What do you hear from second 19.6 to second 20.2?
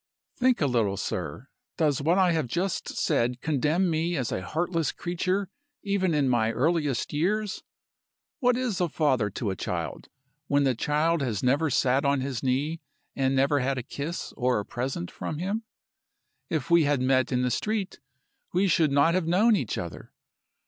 other.